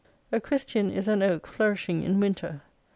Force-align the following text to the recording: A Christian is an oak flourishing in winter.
A 0.31 0.39
Christian 0.41 0.89
is 0.89 1.07
an 1.07 1.21
oak 1.21 1.45
flourishing 1.45 2.01
in 2.01 2.19
winter. 2.19 2.63